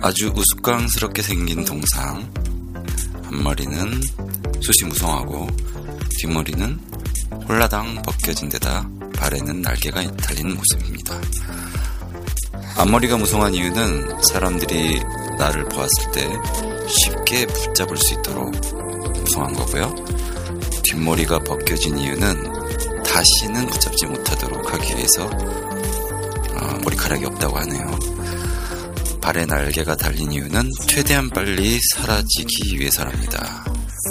[0.00, 2.30] 아주 우스꽝스럽게 생긴 동상.
[3.24, 4.00] 한 머리는
[4.60, 5.48] 숱이 무성하고
[6.20, 6.78] 뒷머리는
[7.48, 11.20] 홀라당 벗겨진 데다 발에는 날개가 달린 모습입니다.
[12.76, 15.02] 앞머리가 무성한 이유는 사람들이
[15.36, 16.28] 나를 보았을 때
[16.86, 18.50] 쉽게 붙잡을 수 있도록
[19.20, 19.94] 무성한 거고요.
[20.84, 28.17] 뒷머리가 벗겨진 이유는 다시는 붙잡지 못하도록 하기 위해서 어, 머리카락이 없다고 하네요.
[29.20, 33.64] 발에 날개가 달린 이유는 최대한 빨리 사라지기 위해서랍니다.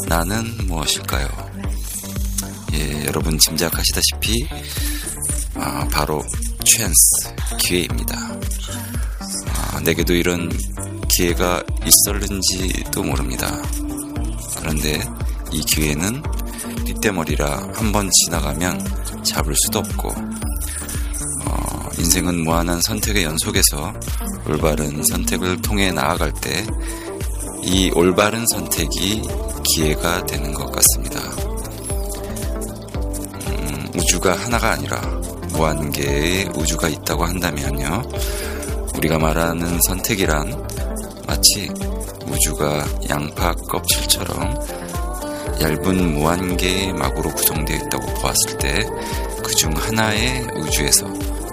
[0.07, 1.27] 나는 무엇일까요?
[2.73, 4.47] 예, 여러분 짐작하시다시피
[5.55, 6.23] 아, 바로
[6.63, 8.15] 찬스 기회입니다.
[9.47, 10.51] 아, 내게도 이런
[11.09, 13.61] 기회가 있었는지도 모릅니다.
[14.59, 15.01] 그런데
[15.51, 16.21] 이 기회는
[16.85, 20.36] 뒷대머리라 한번 지나가면 잡을 수도 없고 어,
[21.97, 23.93] 인생은 무한한 선택의 연속에서
[24.47, 26.65] 올바른 선택을 통해 나아갈 때
[27.63, 29.21] 이 올바른 선택이
[29.75, 31.19] 기회가 되는 것 같습니다.
[33.49, 35.01] 음, 우주가 하나가 아니라
[35.51, 38.03] 무한 개의 우주가 있다고 한다면요.
[38.95, 40.67] 우리가 말하는 선택이란
[41.27, 41.69] 마치
[42.25, 44.55] 우주가 양파 껍질처럼
[45.61, 48.85] 얇은 무한개의 막으로 구성되어 있다고 보았을 때
[49.43, 51.05] 그 중 하나의 우주에서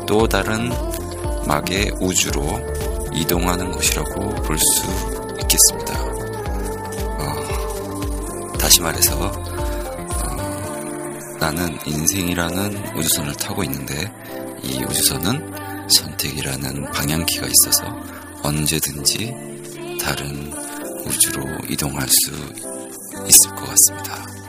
[0.06, 0.70] 또 다른
[1.47, 2.42] 막의 우주로
[3.12, 4.87] 이동하는 것이라고 볼 수
[5.42, 5.94] 있겠습니다.
[7.19, 10.26] 어, 다시 말해서 어,
[11.38, 14.10] 나는 인생이라는 우주선을 타고 있는데
[14.62, 17.97] 이 우주선은 선택이라는 방향키가 있어서
[18.43, 19.34] 언제든지
[20.00, 20.53] 다른
[21.06, 22.32] 우주로 이동할 수
[23.26, 24.44] 있을 것 같습니다.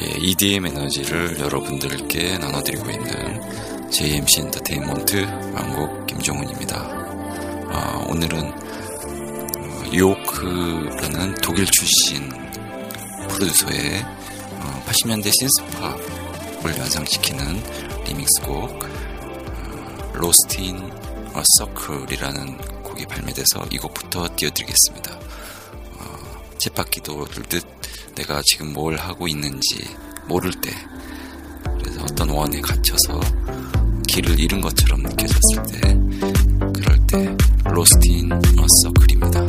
[0.00, 6.76] 예, EDM 에너지를 여러분들께 나눠드리고 있는 JMC 엔터테인먼트 왕곡 김종훈입니다.
[7.68, 12.30] 아, 오늘은 어, 유오크라는 독일 출신
[13.28, 14.02] 프로듀서의
[14.52, 17.62] 어, 80년대 synth-pop을 연상시키는
[18.06, 18.80] 리믹스곡
[20.14, 20.78] Lost In
[21.34, 25.18] 어, Circle이라는 곡이 발매돼서 이 곡부터 띄워드리겠습니다.
[25.98, 27.79] 어, 쳇바퀴 돌듯
[28.14, 29.84] 내가 지금 뭘 하고 있는지
[30.26, 30.70] 모를 때
[31.78, 33.20] 그래서 어떤 원에 갇혀서
[34.08, 35.80] 길을 잃은 것처럼 느껴졌을 때
[36.72, 39.46] 그럴 때 Lost in a, Circle입니다.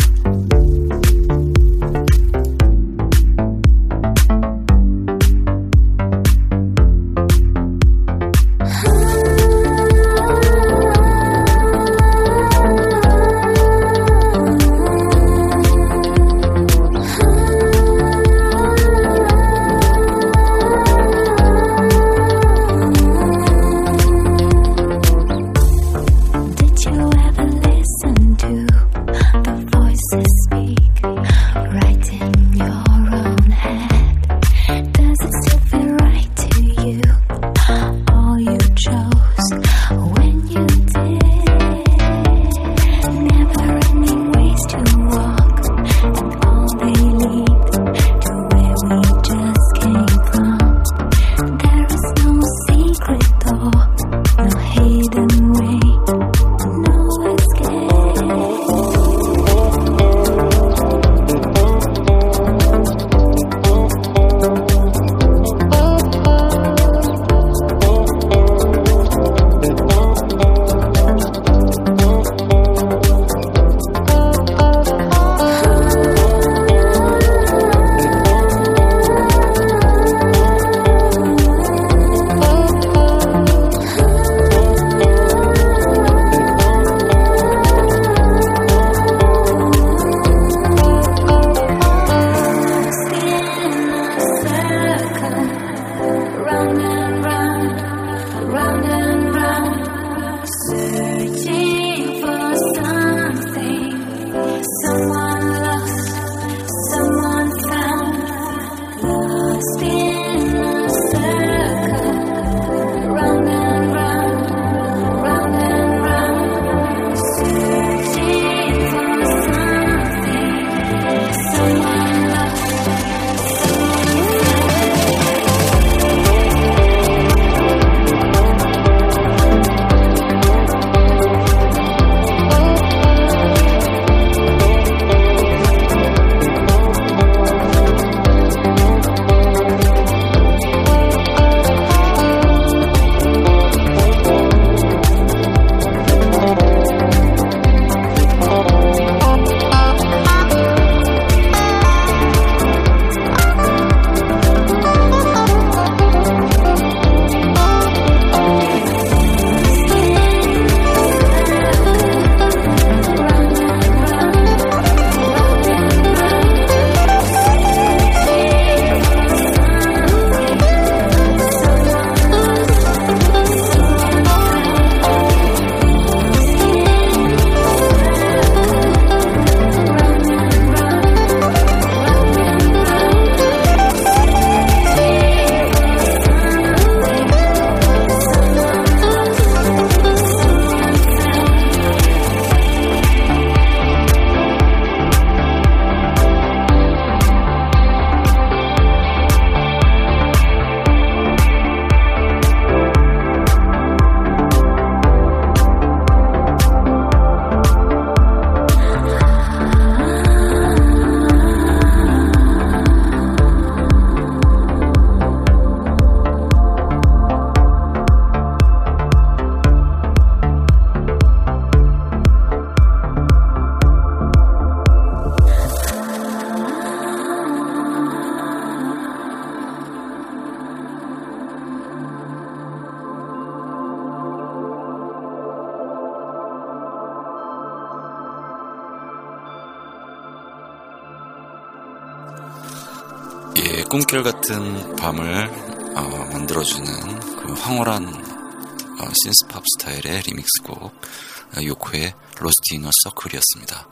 [244.01, 245.47] 예, 꿈결 같은 밤을
[245.95, 246.01] 어,
[246.31, 253.87] 만들어주는 그 황홀한 어, 신스팝 스타일의 리믹스곡 어, 요크의 Lost in a Circle이었습니다.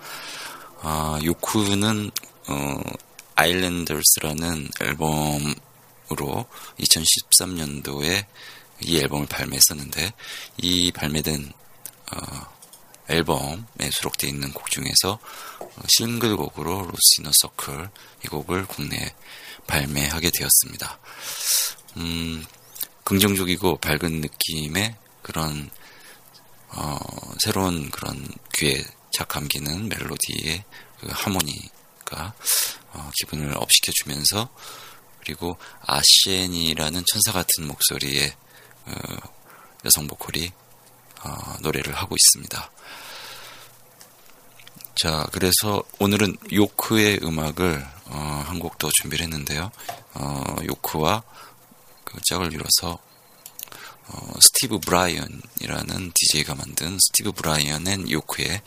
[0.81, 2.09] 아, 요크는
[2.47, 2.81] 어,
[3.35, 6.45] Islanders라는 앨범으로
[6.79, 8.25] 2013년도에
[8.81, 10.13] 이 앨범을 발매했었는데
[10.57, 11.53] 이 발매된
[12.13, 12.59] 어,
[13.09, 15.19] 앨범에 수록되어 있는 곡 중에서
[15.87, 17.89] 싱글곡으로 로시너 서클
[18.23, 19.13] 이 곡을 국내에
[19.69, 20.99] 발매하게 되었습니다.
[21.97, 22.43] 음,
[23.03, 25.69] 긍정적이고 밝은 느낌의 그런
[26.69, 26.97] 어,
[27.39, 30.63] 새로운 그런 귀에 착 감기는 멜로디의
[30.99, 32.33] 그 하모니가
[32.93, 34.49] 어, 기분을 업시켜 주면서
[35.21, 38.33] 그리고 아시엔이라는 천사 같은 목소리의
[38.85, 38.93] 어,
[39.85, 40.51] 여성 보컬이
[41.21, 42.71] 어, 노래를 하고 있습니다.
[44.95, 49.71] 자, 그래서 오늘은 요크의 음악을 어, 한 곡 더 준비를 했는데요.
[50.15, 51.23] 어, 요크와
[52.03, 52.97] 그 짝을 이뤄서
[54.07, 58.61] 어, 스티브 브라이언이라는 DJ가 만든 스티브 브라이언 and 요크의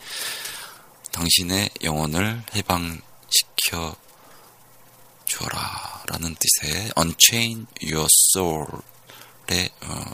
[1.11, 3.95] 당신의 영혼을 해방시켜
[5.25, 10.05] 주어라 라는 뜻의 Unchain Your Soul의 어,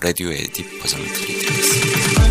[0.00, 2.22] 라디오 에디 버전을 들려드리겠습니다.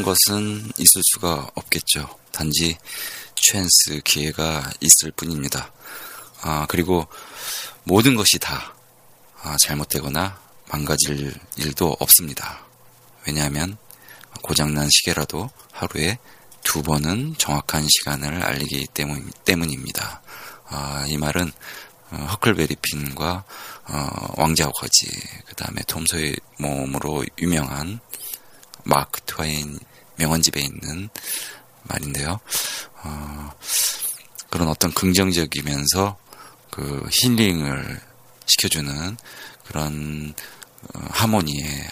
[0.00, 2.08] 확실한 것은 있을 수가 없겠죠.
[2.32, 2.76] 단지
[3.34, 5.72] 찬스 기회가 있을 뿐입니다.
[6.42, 7.06] 아, 그리고
[7.84, 8.74] 모든 것이 다
[9.42, 10.38] 아, 잘못되거나
[10.68, 12.64] 망가질 일도 없습니다.
[13.26, 13.76] 왜냐하면
[14.42, 16.18] 고장난 시계라도 하루에
[16.62, 20.22] 두 번은 정확한 시간을 알리기 때문, 때문입니다.
[20.66, 21.52] 아, 이 말은
[22.12, 23.44] 어, 허클베리 핀과
[23.88, 25.06] 어, 왕자와 거지,
[25.46, 28.00] 그 다음에 톰 소의 몸으로 유명한
[28.84, 29.78] 마크 트와인
[30.20, 31.08] 명언집에 있는
[31.84, 32.38] 말인데요.
[33.02, 33.50] 어,
[34.50, 36.18] 그런 어떤 긍정적이면서
[36.70, 38.00] 그 힐링을
[38.46, 39.16] 시켜주는
[39.66, 40.34] 그런
[40.94, 41.88] 어, 하모니의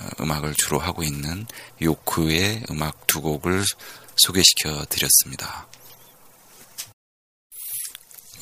[0.00, 1.46] 어, 음악을 주로 하고 있는
[1.82, 3.64] 요크의 음악 두 곡을
[4.16, 5.66] 소개시켜 드렸습니다.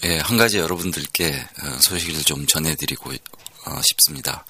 [0.04, 4.44] 예, 한 가지 여러분들께 어, 소식을 좀 전해드리고 어, 싶습니다.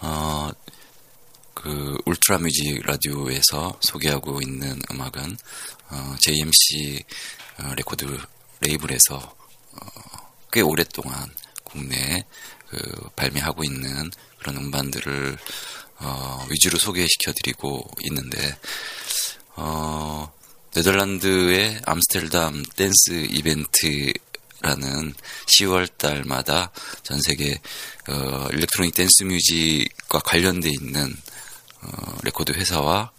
[0.00, 0.50] 어,
[1.62, 5.36] 그 울트라 뮤직 라디오에서 소개하고 있는 음악은
[5.90, 7.04] 어, JMC
[7.58, 8.18] 어, 레코드
[8.60, 9.86] 레이블에서 어,
[10.50, 11.30] 꽤 오랫동안
[11.62, 12.24] 국내에
[12.68, 12.78] 그
[13.14, 15.38] 발매하고 있는 그런 음반들을
[16.00, 18.58] 어, 위주로 소개시켜드리고 있는데
[19.54, 20.32] 어,
[20.74, 25.14] 네덜란드의 암스테르담 댄스 이벤트라는
[25.46, 26.72] 10월 달마다
[27.04, 27.60] 전 세계
[28.08, 31.14] 어, electronic dance music과 관련돼 있는
[31.82, 33.12] 어, 레코드 회사와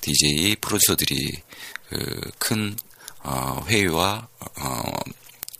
[0.00, 1.42] DJ 프로듀서들이
[1.88, 2.76] 그 큰
[3.22, 4.82] 어, 회의와 어,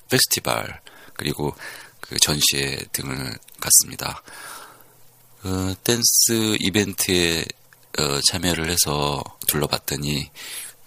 [0.09, 0.81] 페스티벌
[1.15, 1.55] 그리고
[2.01, 4.23] 그 전시회 등을 갖습니다.
[5.43, 7.45] 그 댄스 이벤트에
[7.99, 10.31] 어, 참여를 해서 둘러봤더니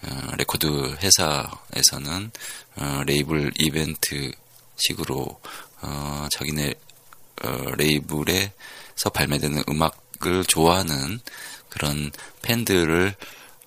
[0.04, 2.32] 어, 레코드 회사에서는
[2.76, 4.32] 어, 레이블 이벤트
[4.78, 5.40] 식으로
[5.82, 6.74] 어, 자기네
[7.44, 11.20] 어, 레이블에서 발매되는 음악을 좋아하는
[11.70, 12.12] 그런
[12.42, 13.16] 팬들을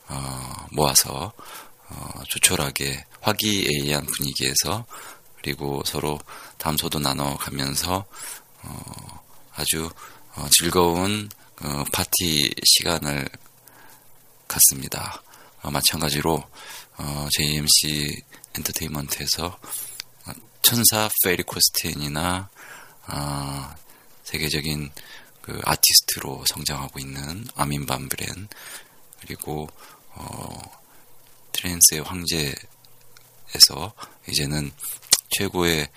[0.09, 1.33] 어, 모아서
[2.29, 4.87] 조촐하게 화기애애한 분위기에서
[5.37, 6.19] 그리고 서로
[6.59, 8.07] 담소도 나눠가면서
[9.55, 9.91] 아주
[10.51, 11.29] 즐거운
[11.93, 13.29] 파티 시간을
[14.49, 15.23] 갖습니다.
[15.63, 16.43] 마찬가지로
[17.31, 18.23] JMC
[18.57, 19.59] 엔터테인먼트에서
[20.63, 22.49] 천사 페리 코스텐이나
[23.09, 23.75] 어,
[24.25, 24.91] 세계적인
[25.47, 28.49] 그 아티스트로 성장하고 있는 아민 반 뷰렌
[29.21, 29.69] 그리고
[30.09, 30.61] 어,
[31.53, 33.95] trance의 황제에서
[34.29, 34.73] 이제는
[35.31, 35.89] 최고의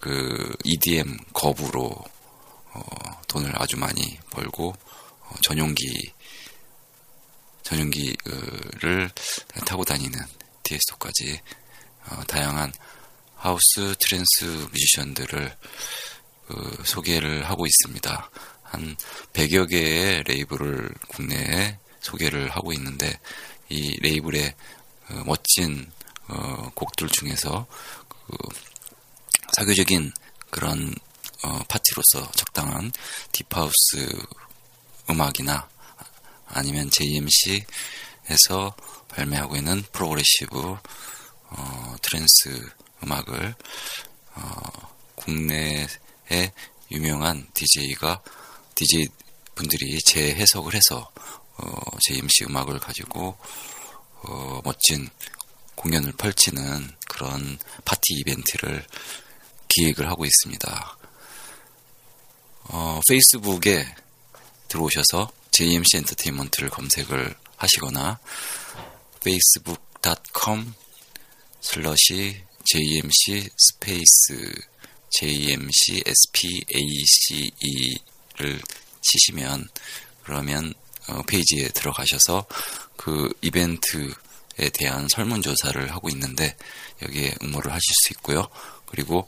[0.00, 1.94] 그 EDM 거부로
[2.72, 2.82] 어,
[3.28, 4.74] 돈을 아주 많이 벌고
[5.20, 6.12] 어, 전용기
[7.62, 9.10] 전용기를
[9.64, 10.18] 타고 다니는
[10.64, 11.40] 티에스토까지
[12.08, 12.72] 어, 다양한
[13.36, 15.56] house trance 뮤지션들을
[16.48, 18.30] 그 소개를 하고 있습니다.
[18.72, 18.96] 한
[19.34, 23.18] 100여 개의 레이블을 국내에 소개를 하고 있는데
[23.68, 24.54] 이 레이블의
[25.10, 25.90] 어, 멋진
[26.28, 27.66] 어, 곡들 중에서
[28.08, 28.36] 그
[29.52, 30.12] 사교적인
[30.50, 30.94] 그런
[31.44, 32.90] 어, 파티로서 적당한
[33.32, 34.08] deep house
[35.10, 35.68] 음악이나
[36.46, 38.74] 아니면 JMC에서
[39.08, 40.76] 발매하고 있는 progressive
[41.48, 42.70] 어, trance
[43.04, 43.54] 음악을
[44.34, 44.60] 어,
[45.16, 46.52] 국내에
[46.90, 48.22] 유명한 DJ가
[48.82, 49.06] DJ
[49.54, 51.12] 분들이 재해석을 해서
[51.56, 53.38] 어, JMC 음악을 가지고
[54.22, 55.08] 어, 멋진
[55.76, 58.84] 공연을 펼치는 그런 파티 이벤트를
[59.68, 60.98] 기획을 하고 있습니다.
[62.64, 63.86] 어, 페이스북에
[64.66, 68.18] 들어오셔서 JMC 엔터테인먼트를 검색을 하시거나
[69.20, 70.74] facebook.com
[71.60, 74.60] slash JMC space
[75.10, 77.52] JMC SPACE
[78.42, 78.60] 를
[79.00, 79.68] 치시면
[80.24, 80.74] 그러면
[81.08, 82.46] 어, 페이지에 들어가셔서
[82.96, 86.56] 그 이벤트에 대한 설문조사를 하고 있는데
[87.02, 88.48] 여기에 응모를 하실 수 있고요.
[88.86, 89.26] 그리고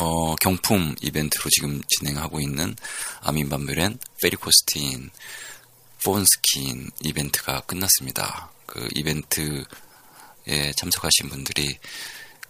[0.00, 2.74] 어, 경품 이벤트로 지금 진행하고 있는
[3.20, 5.10] 아민 반브렌 페리코스틴
[6.02, 8.50] 폰스킨 이벤트가 끝났습니다.
[8.66, 9.64] 그 이벤트에
[10.76, 11.78] 참석하신 분들이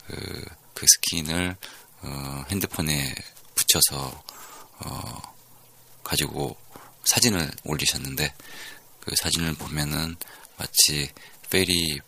[0.06, 0.44] 그,
[0.74, 1.56] 그 스킨을
[2.02, 3.14] 어, 핸드폰에
[3.54, 4.23] 붙여서
[4.84, 5.34] 어,
[6.02, 6.56] 가지고
[7.04, 8.34] 사진을 올리셨는데
[9.00, 10.16] 그 사진을 보면은
[10.56, 11.10] 마치
[11.50, 12.00] 페리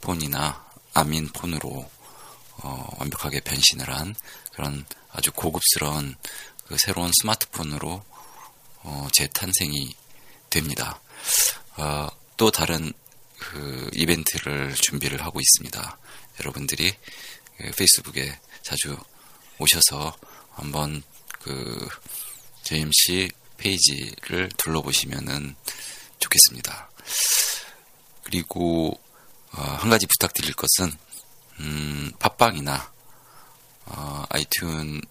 [0.00, 1.90] 폰이나 아민 폰으로
[2.58, 4.14] 어, 완벽하게 변신을 한
[4.52, 6.16] 그런 아주 고급스러운
[6.66, 8.04] 그 새로운 스마트폰으로
[8.82, 9.94] 어, 재탄생이
[10.50, 11.00] 됩니다.
[11.76, 12.92] 어, 또 다른
[13.38, 15.98] 그 이벤트를 준비를 하고 있습니다.
[16.40, 16.94] 여러분들이
[17.58, 18.96] 그 페이스북에 자주
[19.58, 20.16] 오셔서
[20.52, 21.02] 한번
[21.46, 21.88] 그
[22.64, 25.54] JMC 페이지를 둘러보시면은
[26.18, 26.90] 좋겠습니다.
[28.24, 29.00] 그리고
[29.52, 30.92] 어, 한 가지 부탁드릴 것은
[31.60, 32.92] 음, 팟빵이나
[33.84, 35.06] 어, 아이튠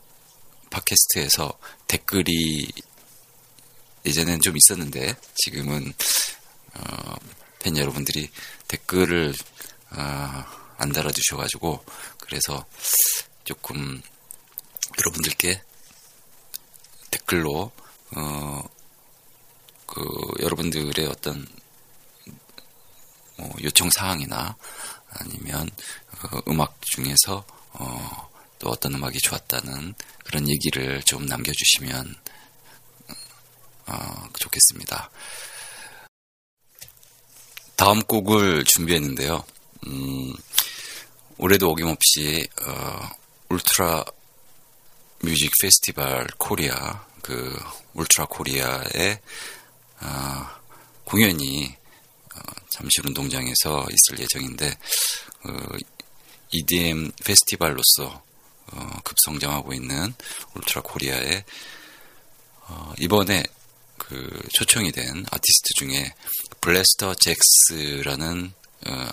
[0.69, 2.69] 팟캐스트에서 댓글이
[4.05, 5.93] 예전엔 좀 있었는데 지금은
[6.73, 7.15] 어,
[7.59, 8.29] 팬 여러분들이
[8.67, 9.33] 댓글을
[9.91, 10.45] 어,
[10.77, 11.85] 안 달아주셔가지고
[12.19, 12.65] 그래서
[13.45, 14.01] 조금
[14.99, 15.61] 여러분들께
[17.15, 17.71] 댓글로
[18.15, 18.69] 어,
[19.85, 20.03] 그
[20.41, 21.47] 여러분들의 어떤
[23.37, 24.55] 뭐 요청 사항이나
[25.09, 25.69] 아니면
[26.19, 29.93] 그 음악 중에서 어, 또 어떤 음악이 좋았다는
[30.25, 32.15] 그런 얘기를 좀 남겨주시면
[33.87, 35.09] 어, 좋겠습니다.
[37.75, 39.43] 다음 곡을 준비했는데요.
[39.87, 40.33] 음,
[41.37, 43.09] 올해도 어김없이 어,
[43.49, 44.05] 울트라
[45.25, 47.59] 뮤직 페스티벌 코리아 그
[47.95, 49.19] 울트라 코리아의
[50.01, 50.47] 어,
[51.03, 51.75] 공연이
[52.35, 55.77] 어, 잠실 운동장에서 있을 예정인데 어,
[56.51, 58.23] EDM 페스티벌로서
[58.67, 60.13] 어, 급성장하고 있는
[60.53, 61.43] 울트라 코리아의
[62.67, 63.43] 어, 이번에
[63.97, 66.13] 그 초청이 된 아티스트 중에
[66.61, 68.53] 블래스터 잭스라는
[68.87, 69.07] 어,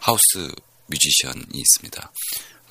[0.00, 0.50] 하우스
[0.86, 2.12] 뮤지션이 있습니다.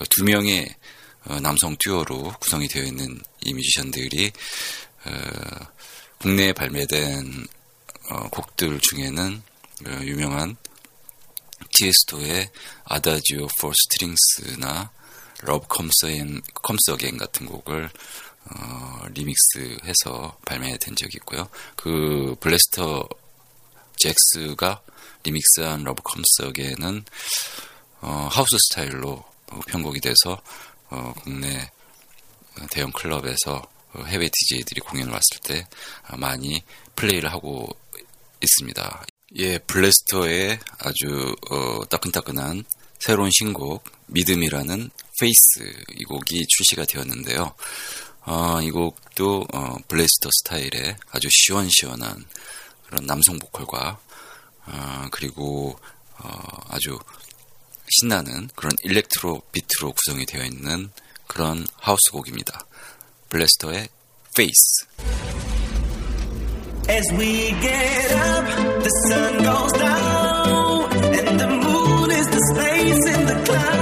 [0.10, 0.99] 두 명의 어,
[1.41, 4.32] 남성 듀오로 구성이 되어 있는 이 뮤지션들이
[5.05, 5.12] 어,
[6.19, 7.47] 국내에 발매된
[8.10, 9.41] 어, 곡들 중에는
[10.03, 10.58] 유명한
[11.73, 12.49] 티에스토의
[12.86, 14.91] Adagio for Strings나
[15.41, 17.89] Love Comes Again, Comes Again 같은 곡을
[18.45, 21.49] 어, 리믹스해서 발매된 적이 있고요.
[21.75, 23.08] 그 블래스터
[23.97, 24.82] 잭스가
[25.23, 27.06] 리믹스한 Love Comes Again은
[28.01, 29.23] 어, 하우스 스타일로
[29.67, 30.41] 편곡이 돼서
[30.89, 31.69] 어, 국내
[32.71, 33.62] 대형 클럽에서
[34.06, 35.67] 해외 DJ들이 공연을 왔을 때
[36.17, 36.63] 많이
[36.95, 37.67] 플레이를 하고
[38.41, 39.06] 있습니다.
[39.38, 42.65] 예, 블래스터의 아주 어, 따끈따끈한
[42.99, 47.54] 새로운 신곡 믿음이라는 Faith 이 곡이 출시가 되었는데요.
[48.25, 52.25] 어, 이 곡도 어, 블래스터 스타일의 아주 시원시원한
[52.88, 53.99] 그런 남성 보컬과
[54.65, 55.80] 어, 그리고
[56.17, 56.30] 어,
[56.69, 56.97] 아주
[57.89, 60.91] 신나는 그런 electro 비트로 구성이 되어 있는
[61.28, 62.65] 그런 하우스 곡입니다.
[63.30, 63.89] 블래스터의
[64.36, 64.86] 페이스.
[66.89, 68.45] As we get up,
[68.82, 70.91] the sun goes down,
[71.28, 73.79] and the moon is the space in the cloud,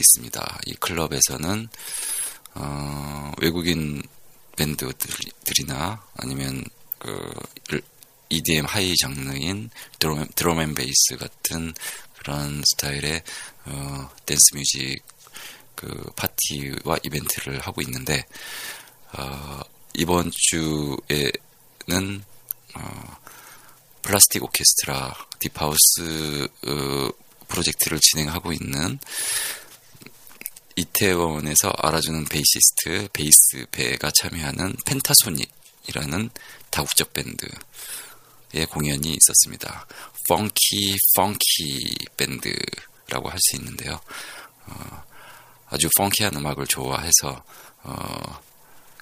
[0.00, 0.60] 있습니다.
[0.66, 1.68] 이 클럽에서는
[2.54, 4.02] 어, 외국인
[4.56, 6.64] 밴드들이나 아니면
[6.98, 7.32] 그
[8.28, 11.74] EDM 하위 장르인 드럼, drum and bass 같은
[12.18, 13.22] 그런 스타일의
[13.66, 15.02] 어, 댄스 뮤직
[15.74, 18.24] 그 파티와 이벤트를 하고 있는데
[19.12, 19.60] 어,
[19.94, 22.24] 이번 주에는
[22.74, 23.16] 어,
[24.02, 27.10] 플라스틱 오케스트라 deep house 어,
[27.48, 28.98] 프로젝트를 진행하고 있는
[30.76, 36.30] 이태원에서 알아주는 베이시스트 베이스 배가 참여하는 펜타소닉이라는
[36.70, 39.86] 다국적 밴드의 공연이 있었습니다.
[40.28, 44.00] funky funky 밴드라고 할 수 있는데요.
[44.66, 45.04] 어,
[45.66, 47.42] 아주 funky한 음악을 좋아해서
[47.82, 48.40] 어,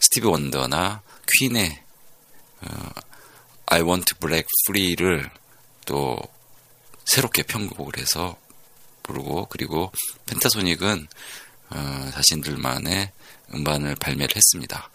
[0.01, 1.03] 스티브 원더나
[1.39, 1.83] 퀸의
[2.63, 2.91] 어,
[3.67, 5.31] I Want Black Free를
[5.85, 6.19] 또
[7.05, 8.37] 새롭게 편곡을 해서
[9.03, 9.93] 부르고 그리고
[10.27, 11.09] 펜타소닉은
[11.71, 13.13] 어, 자신들만의
[13.55, 14.91] 음반을 발매를 했습니다.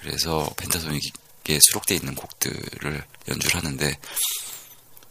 [0.00, 3.98] 그래서 펜타소닉에 수록되어 있는 곡들을 연주를 하는데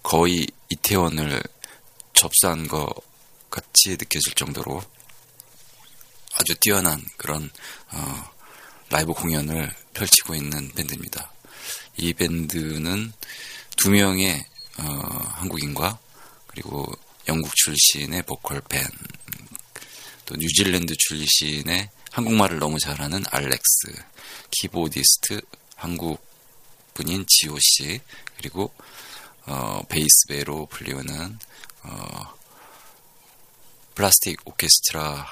[0.04, 1.42] 거의 이태원을
[2.14, 2.88] 접수한 것
[3.50, 4.82] 같이 느껴질 정도로
[6.36, 7.50] 아주 뛰어난 그런
[7.92, 8.32] 어,
[8.90, 11.32] 라이브 공연을 펼치고 있는 밴드입니다.
[11.98, 13.12] 이 밴드는
[13.76, 14.46] 두 명의
[14.80, 16.00] 어, 한국인과
[16.48, 16.86] 그리고
[17.28, 18.84] 영국 출신의 보컬 밴,
[20.28, 23.94] 또 뉴질랜드 출신의 한국말을 너무 잘하는 알렉스,
[24.52, 25.40] 키보디스트
[25.76, 26.22] 한국
[26.94, 28.02] 분인 지호 씨,
[28.36, 28.74] 그리고
[29.46, 31.40] 어, 베이스 배로 불리우는
[31.84, 32.38] 어,
[33.96, 35.26] 플라스틱 오케스트라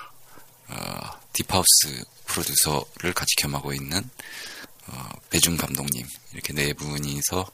[0.69, 4.09] 어, deep house 프로듀서를 같이 겸하고 있는
[4.87, 7.51] 어, 배준 감독님 이렇게 네 분이서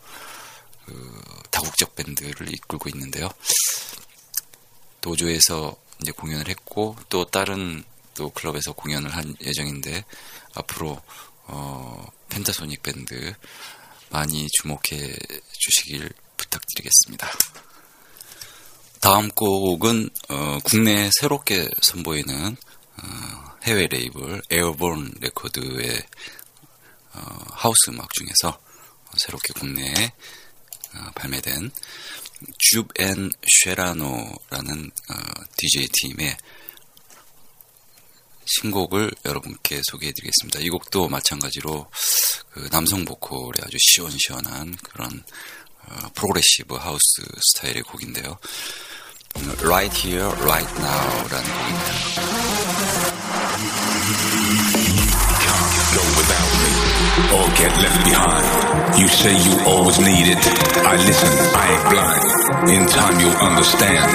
[0.85, 3.29] 그 다국적 밴드를 이끌고 있는데요.
[5.01, 7.83] 도조에서 이제 공연을 했고 또 다른
[8.13, 10.03] 또 클럽에서 공연을 할 예정인데
[10.55, 11.01] 앞으로
[11.45, 13.33] 어, 펜타소닉 밴드
[14.09, 15.15] 많이 주목해
[15.53, 17.29] 주시길 부탁드리겠습니다.
[18.99, 22.55] 다음 곡은 어, 국내에 새롭게 선보이는
[22.97, 26.03] 어, 해외 레이블 에어본 레코드의
[27.13, 28.59] 어, 하우스 음악 중에서
[29.17, 30.40] 새롭게 국내에 어,
[31.15, 31.71] 발매된
[32.57, 33.31] 줍앤
[33.63, 35.15] 쉐라노라는 어,
[35.57, 36.37] DJ 팀의
[38.45, 40.59] 신곡을 여러분께 소개해드리겠습니다.
[40.59, 41.89] 이 곡도 마찬가지로
[42.51, 45.23] 그 남성 보컬의 아주 시원시원한 그런
[45.83, 47.23] 어, 프로그레시브 하우스
[47.53, 48.37] 스타일의 곡인데요.
[49.61, 52.41] Right Here, Right Now라는 곡입니다.
[55.99, 58.47] Or get left behind.
[58.95, 60.39] You say you always need it.
[60.87, 62.23] I listen, I ain't blind.
[62.71, 64.07] In time you'll understand.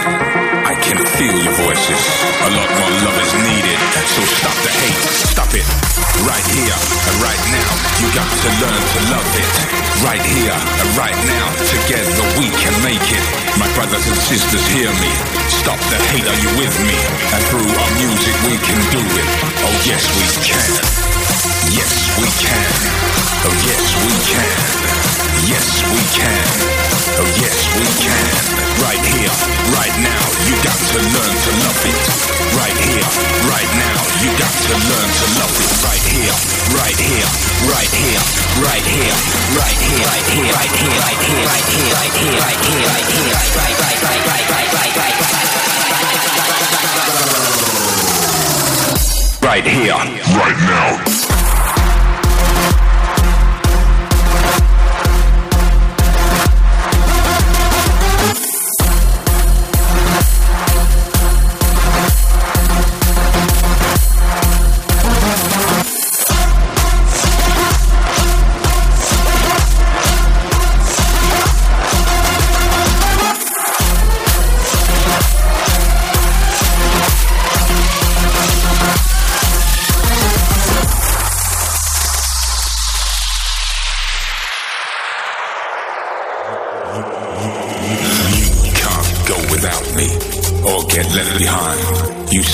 [0.65, 2.01] I can feel your voices.
[2.45, 3.79] A lot more love is needed.
[4.09, 5.69] So stop the hate, stop it.
[6.25, 6.79] Right here
[7.13, 7.71] and right now.
[8.01, 9.51] You got to learn to love it.
[10.01, 11.47] Right here and right now.
[11.61, 13.25] Together we can make it.
[13.61, 15.13] My brothers and sisters, hear me.
[15.53, 16.97] Stop the hate, are you with me?
[17.37, 19.29] And through our music we can do it.
[19.61, 21.16] Oh yes, we can.
[21.75, 22.71] Yes, we can.
[23.43, 24.59] Oh, yes, we can.
[25.51, 26.47] Yes, we can.
[27.19, 28.35] Oh, yes, we can.
[28.83, 29.35] Right here,
[29.75, 31.99] right now, you got to learn to love it.
[32.55, 33.09] Right here,
[33.51, 35.71] right now, you got to learn to love it.
[35.83, 36.37] Right here,
[36.77, 37.31] right here,
[37.67, 38.23] right here,
[38.63, 39.17] right here,
[39.59, 42.63] right here, right here, right here, right here, right here, right here, right here, right
[42.63, 45.17] here, right, here, right, right, right, right, right, right, right.
[49.43, 49.95] Right here,
[50.37, 51.46] right now.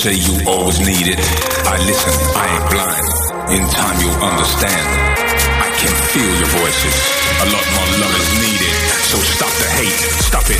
[0.03, 1.23] Say you always need it.
[1.63, 3.07] I listen, I ain't blind.
[3.55, 4.83] In time you'll understand.
[5.63, 6.97] I can feel your voices.
[7.39, 8.75] A lot more love is needed.
[9.07, 9.95] So stop the hate,
[10.27, 10.59] stop it.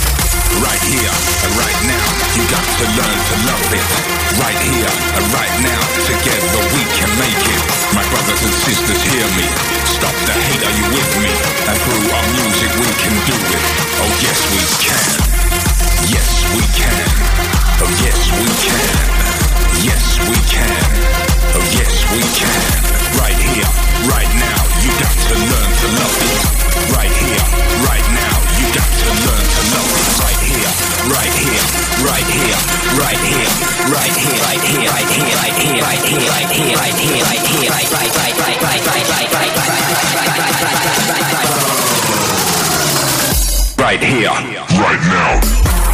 [0.63, 1.11] Right here
[1.43, 2.07] and right now.
[2.39, 3.87] You got to learn to love it.
[4.39, 5.83] Right here and right now.
[6.07, 7.63] Together we can make it.
[7.99, 9.47] My brothers and sisters, hear me.
[9.91, 11.35] Stop the hate, are you with me?
[11.67, 13.63] And through our music we can do it.
[14.07, 15.07] Oh yes we can.
[16.15, 16.95] Yes we can.
[17.83, 19.32] Oh yes we can.
[19.81, 20.85] Yes we can.
[21.57, 22.53] Oh yes we can.
[23.17, 23.65] Right here,
[24.13, 24.61] right now.
[24.85, 26.37] You got to learn to love it.
[26.93, 27.45] Right here,
[27.89, 28.37] right now.
[28.61, 30.21] You got to learn to love it.
[30.21, 30.73] Right here,
[31.09, 31.65] right here,
[32.05, 32.59] right here,
[33.01, 33.49] right here,
[33.89, 37.41] right here, right here, right here, right here, right here, right here, right here, right
[37.49, 39.53] here, right, right, right, right, right, right, right, right,
[43.79, 45.92] Right here, right now.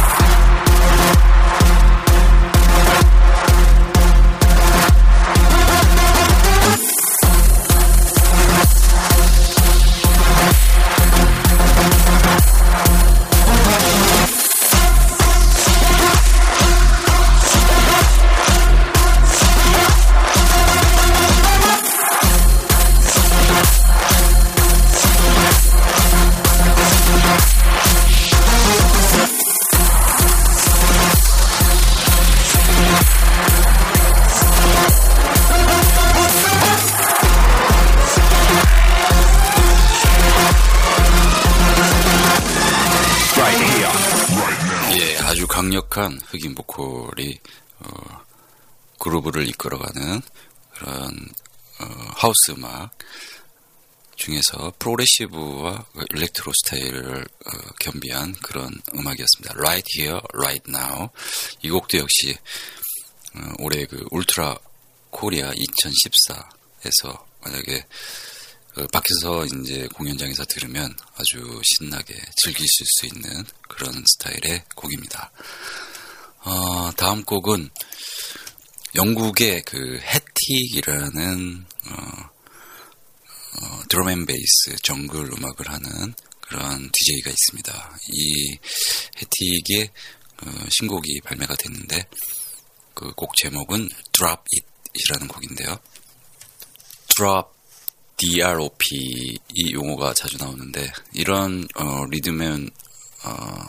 [49.19, 50.21] 그루브를 이끌어가는
[50.73, 51.29] 그런
[51.79, 52.97] 어, 하우스 음악
[54.15, 59.53] 중에서 프로그레시브와 일렉트로 스타일을 어, 겸비한 그런 음악이었습니다.
[59.55, 61.09] Right Here, Right Now.
[61.61, 62.35] 이 곡도 역시
[63.35, 64.57] 어, 올해 그 울트라
[65.09, 67.85] 코리아 2014에서 만약에
[68.73, 75.31] 그 밖에서 이제 공연장에서 들으면 아주 신나게 즐기실 수 있는 그런 스타일의 곡입니다.
[76.41, 77.69] 어, 다음 곡은
[78.95, 82.29] 영국의 그 해틱이라는 어,
[83.61, 87.97] 어, drum and bass 정글 음악을 하는 그런 DJ가 있습니다.
[88.09, 88.57] 이
[89.17, 89.89] 해틱의
[90.41, 92.07] 어, 신곡이 발매가 됐는데
[92.93, 94.41] 그 곡 제목은 Drop
[94.93, 95.79] It이라는 곡인데요.
[97.15, 97.49] Drop
[98.17, 102.69] DROP 이 용어가 자주 나오는데 이런 어, 리듬은
[103.23, 103.65] 어,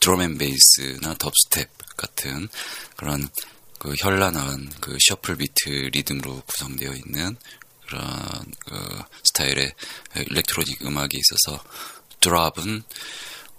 [0.00, 2.48] drum and bass나 dubstep 같은
[2.96, 3.28] 그런
[3.82, 7.36] 그 현란한 그 셔플 비트 리듬으로 구성되어 있는
[7.84, 8.04] 그런
[8.60, 9.74] 그 스타일의
[10.14, 11.60] electronic 음악이 있어서
[12.20, 12.84] drop은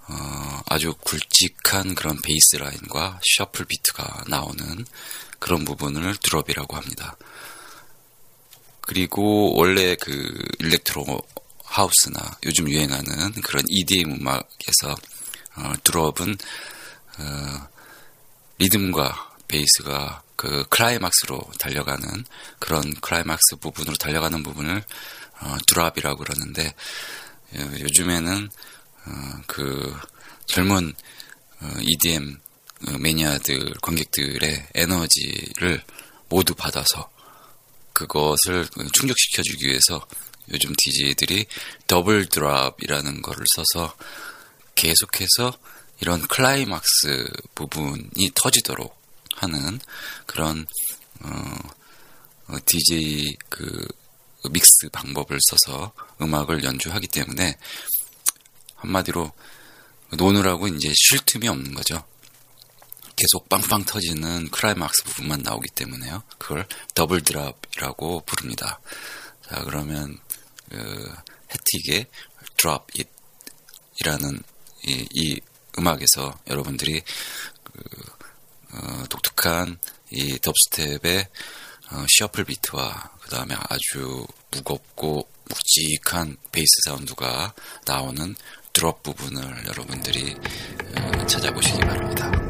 [0.08, 4.86] 어, 아주 굵직한 그런 베이스 라인과 셔플 비트가 나오는
[5.38, 7.18] 그런 부분을 drop이라고 합니다.
[8.80, 11.20] 그리고 원래 그 electro
[11.64, 14.96] house나 요즘 유행하는 그런 EDM 음악에서
[15.56, 16.38] 어, drop은
[17.18, 17.68] 어,
[18.56, 22.24] 리듬과 베이스가 그 클라이막스로 달려가는
[22.58, 24.82] 그런 클라이막스 부분으로 달려가는 부분을
[25.40, 26.74] 어, drop이라고 그러는데
[27.56, 28.50] 어, 요즘에는
[29.06, 29.10] 어,
[29.46, 29.96] 그
[30.46, 30.92] 젊은
[31.60, 32.40] 어, EDM
[32.88, 35.82] 어, 매니아들 관객들의 에너지를
[36.28, 37.10] 모두 받아서
[37.92, 40.04] 그것을 충족시켜주기 위해서
[40.52, 41.46] 요즘 DJ들이
[41.86, 43.94] double drop이라는 거를 써서
[44.74, 45.56] 계속해서
[46.00, 49.03] 이런 클라이막스 부분이 터지도록
[49.44, 49.80] 하는
[50.26, 50.66] 그런
[51.20, 51.28] 어,
[52.48, 53.86] 어, DJ 그
[54.50, 57.56] 믹스 방법을 써서 음악을 연주하기 때문에
[58.76, 59.32] 한마디로
[60.10, 62.04] 노느라고 이제 쉴 틈이 없는 거죠.
[63.16, 66.22] 계속 빵빵 터지는 클라이막스 부분만 나오기 때문에요.
[66.38, 68.80] 그걸 double drop이라고 부릅니다.
[69.48, 70.18] 자, 그러면
[70.68, 71.14] 그
[71.50, 72.06] 해틱의
[72.56, 73.10] Drop It
[74.00, 74.42] 이라는
[74.86, 75.40] 이, 이
[75.78, 77.02] 음악에서 여러분들이
[77.62, 77.82] 그
[78.74, 79.78] 어, 독특한
[80.10, 81.28] 이 dubstep의
[81.92, 87.54] 어, 셔플 비트와 그 다음에 아주 무겁고 묵직한 베이스 사운드가
[87.86, 88.34] 나오는
[88.72, 90.34] 드롭 부분을 여러분들이
[90.96, 92.43] 어, 찾아보시기 바랍니다.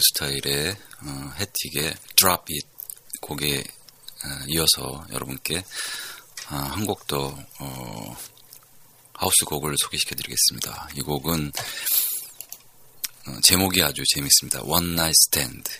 [0.00, 2.66] 스 스타일의 어, 해틱의 Drop It
[3.20, 5.62] 곡에 어, 이어서 여러분께
[6.48, 8.16] 아, 한곡더 어,
[9.14, 10.88] 하우스 곡을 소개시켜 드리겠습니다.
[10.94, 11.52] 이 곡은
[13.26, 14.62] 어, 제목이 아주 재밌습니다.
[14.62, 15.70] One Night Stand.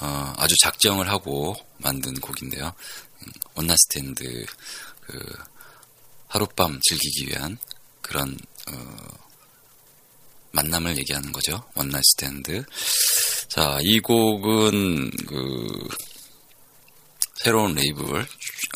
[0.00, 2.66] 어, 아주 작정을 하고 만든 곡인데요.
[3.22, 4.46] 음, One Night Stand
[5.00, 5.36] 그
[6.28, 7.58] 하룻밤 즐기기 위한
[8.02, 8.38] 그런
[8.70, 9.25] 어,
[10.56, 11.62] 만남을 얘기하는 거죠.
[11.74, 12.64] one night stand.
[13.48, 15.88] 자, 이 곡은 그
[17.36, 18.20] 새로운 레이블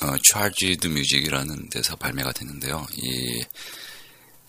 [0.03, 2.87] 어, Charged Music이라는 데서 발매가 됐는데요.
[2.93, 3.45] 이,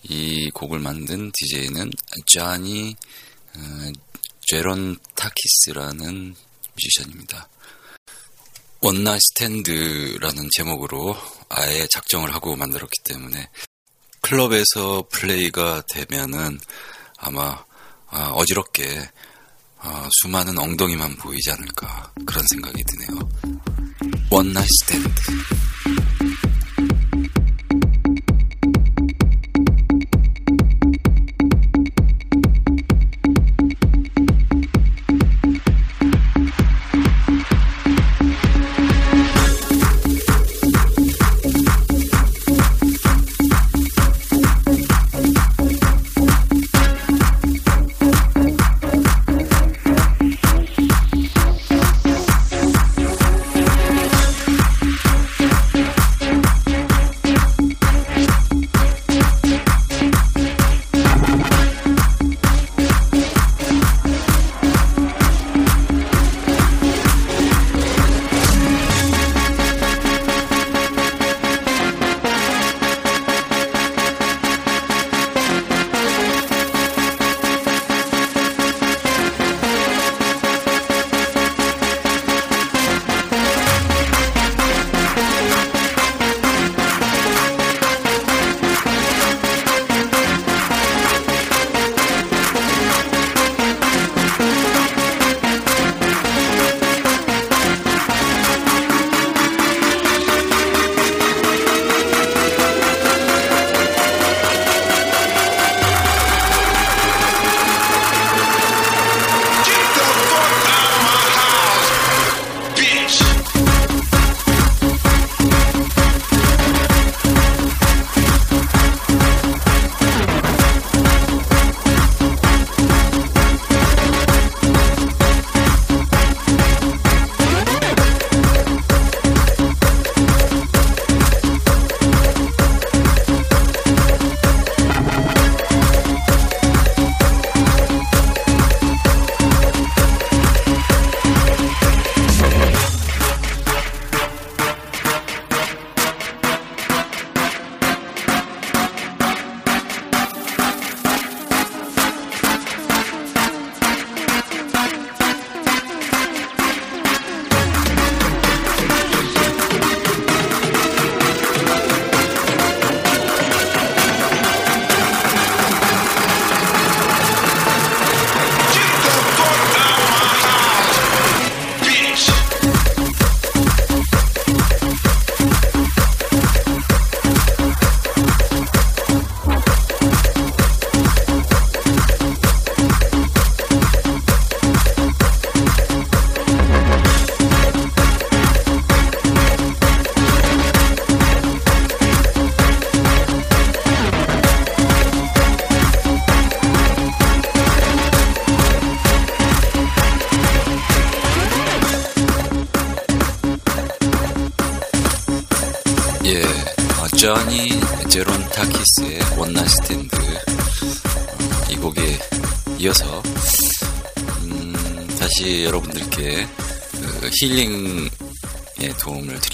[0.04, 1.90] 이 곡을 만든 DJ는
[2.26, 2.94] 자니
[3.56, 3.92] 어,
[4.42, 6.34] 제론 타키스라는
[6.74, 7.48] 뮤지션입니다.
[8.80, 11.16] One Night Stand라는 제목으로
[11.48, 13.48] 아예 작정을 하고 만들었기 때문에
[14.22, 16.58] 클럽에서 플레이가 되면은
[17.22, 17.56] 아마
[18.08, 19.08] 아, 어지럽게
[19.78, 23.28] 어, 수많은 엉덩이만 보이지 않을까 그런 생각이 드네요.
[24.30, 25.08] One Night Stand.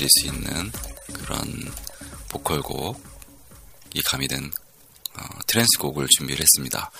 [0.08, 0.72] 드릴 수 있는
[1.12, 1.72] 그런
[2.30, 4.50] 보컬곡이 가미된
[5.14, 6.90] 어, trance 곡을 준비를 했습니다.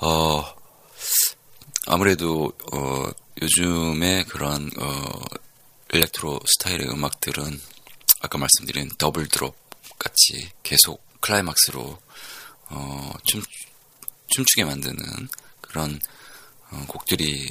[0.00, 0.54] 어,
[1.86, 3.10] 아무래도 어,
[3.40, 5.24] 요즘에 그런 어,
[5.92, 7.60] electro 스타일의 음악들은
[8.20, 9.56] 아까 말씀드린 double drop
[9.98, 11.98] 같이 계속 클라이막스로
[12.68, 13.42] 어, 춤
[14.28, 15.28] 춤추게 만드는
[15.62, 15.98] 그런
[16.70, 17.48] 어, 곡들이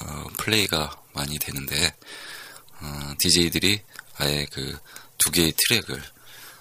[0.00, 1.92] 어, 플레이가 많이 되는데
[2.80, 3.82] 어, DJ들이
[4.18, 4.78] 아예 그
[5.18, 6.02] 두 개의 트랙을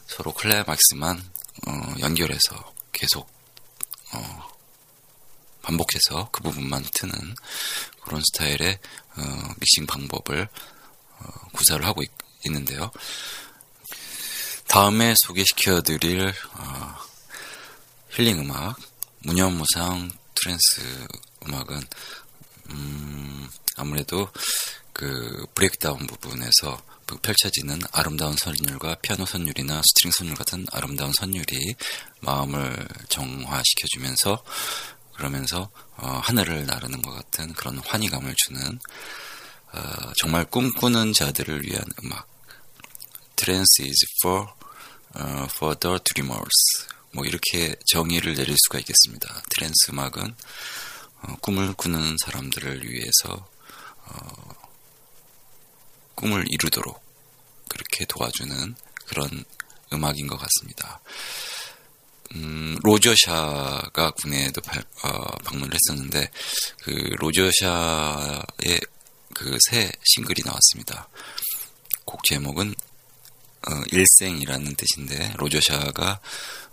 [0.08, 1.32] 서로 클라이막스만
[1.68, 3.30] 어, 연결해서 계속
[4.14, 4.50] 어,
[5.62, 7.36] 반복해서 그 부분만 트는
[8.04, 8.80] 그런 스타일의
[9.18, 10.50] 어, 믹싱 방법을
[11.20, 12.12] 어, 구사를 하고 있,
[12.46, 12.92] 는데요.
[14.70, 16.96] 다음에 소개시켜드릴 어,
[18.12, 18.78] 힐링 음악
[19.20, 21.08] 무념무상 trance
[21.46, 21.82] 음악은
[22.70, 24.30] 음, 아무래도
[24.94, 26.82] 그 breakdown 부분에서
[27.16, 31.76] 펼쳐지는 아름다운 선율과 피아노 선율이나 string 선율 같은 아름다운 선율이
[32.22, 34.44] 마음을 정화시켜주면서
[35.16, 38.80] 그러면서 어, 하늘을 나르는 것 같은 그런 환희감을 주는
[39.74, 42.28] 어, 정말 꿈꾸는 자들을 위한 음악.
[43.36, 44.48] Trance is for
[45.18, 46.88] uh, for the dreamers.
[47.14, 49.42] 뭐 이렇게 정의를 내릴 수가 있겠습니다.
[49.50, 50.36] trance 음악은
[51.22, 53.48] 어, 꿈을 꾸는 사람들을 위해서
[54.06, 54.57] 어,
[56.18, 57.02] 꿈을 이루도록
[57.70, 59.46] 그렇게 도와주는 그런
[59.94, 61.00] 음악인 것 같습니다.
[62.36, 66.30] 음, 로저샤가 국내에도 발- 어, 방문을 했었는데
[66.84, 68.82] 그 로저샤의
[69.34, 71.08] 그 새 싱글이 나왔습니다.
[72.06, 72.74] 곡 제목은
[73.70, 76.20] 어, 일생이라는 뜻인데 로저샤가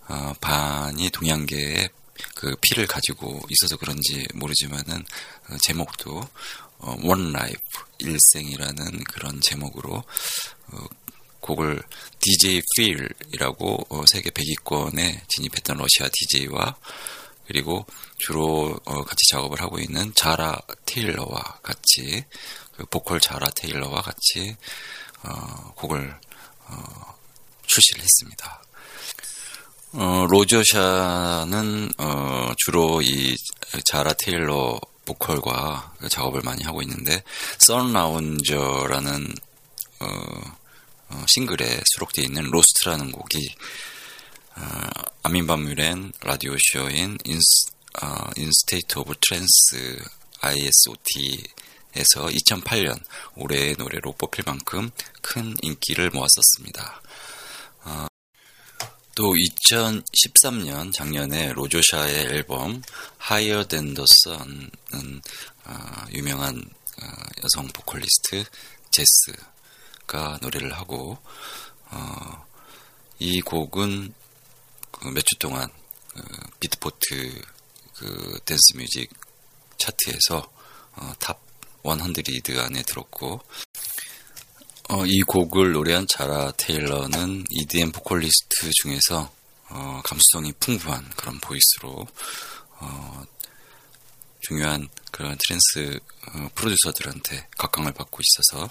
[0.09, 1.89] 어, 반이 동양계의
[2.37, 5.05] 그 피를 가지고 있어서 그런지 모르지만은
[5.51, 6.29] 어, 제목도 어,
[7.03, 7.63] One Life
[7.99, 10.03] 일생이라는 그런 제목으로
[10.73, 10.87] 어,
[11.41, 11.83] 곡을
[12.21, 16.77] DJ Feel이라고 어, 세계 100위권에 진입했던 러시아 DJ와
[17.47, 17.85] 그리고
[18.19, 22.25] 주로 어, 같이 작업을 하고 있는 자라 테일러와 같이
[22.77, 24.57] 그 보컬 자라 테일러와 같이
[25.23, 26.19] 어, 곡을
[26.67, 27.15] 어,
[27.67, 28.63] 출시를 했습니다.
[29.93, 33.37] 어, 로저샤는 어, 주로 이
[33.85, 37.23] 자라 테일러 보컬과 그 작업을 많이 하고 있는데
[37.59, 39.35] 썬 라운저라는
[40.01, 40.07] 어,
[41.11, 43.55] 어, 싱글에 수록되어 있는 Lost라는 곡이
[44.57, 44.63] 어,
[45.23, 47.67] 아민 바뮤렌 라디오 쇼인 인스,
[48.03, 50.03] 어, In State of Trance
[50.41, 53.03] ASOT에서 2008년
[53.37, 54.91] 올해의 노래로 뽑힐 만큼
[55.23, 57.03] 큰 인기를 모았었습니다.
[59.15, 62.83] 어, 또 2013년 작년에 로조샤의 앨범
[63.23, 65.23] Higher Than the Sun은
[65.65, 66.57] 어, 유명한
[67.01, 67.07] 어,
[67.45, 68.45] 여성 보컬리스트
[68.91, 71.19] 제스가 노래를 하고
[71.91, 72.47] 어,
[73.21, 74.13] 이 곡은
[74.91, 75.69] 그 몇주 동안
[76.09, 76.23] 그
[76.61, 77.43] 비트포트
[77.95, 79.11] 그 dance music
[79.79, 80.53] 차트에서
[80.97, 83.41] 어, top100 안에 들었고
[84.91, 89.33] 어, 이 곡을 노래한 자라 테일러는 EDM 보컬리스트 중에서
[89.71, 92.07] 어, 감수성이 풍부한 그런 voice로
[92.81, 93.25] 어,
[94.41, 98.71] 중요한 그런 trance 어, 프로듀서들한테 각광을 받고 있어서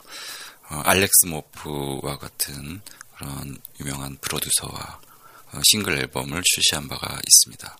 [0.70, 2.82] 어, 알렉스 모프와 같은
[3.18, 5.02] 그런 유명한 프로듀서와
[5.54, 7.78] 어, 싱글 앨범을 출시한 바가 있습니다.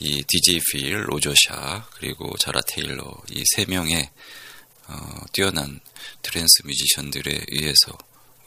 [0.00, 4.10] 이 DJ 필, 로저샤 그리고 자라 테일러 이 세 명의
[4.88, 5.80] 어, 뛰어난
[6.22, 7.92] trance 뮤지션들에 의해서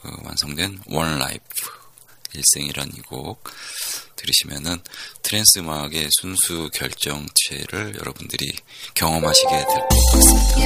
[0.04, 1.42] 어, 완성된 One Life
[2.34, 3.44] 일생이란 이 곡
[4.16, 4.78] 들으시면은
[5.24, 8.54] trance 음악의 순수 결정체를 여러분들이
[8.94, 10.58] 경험하시게 될 것 같습니다.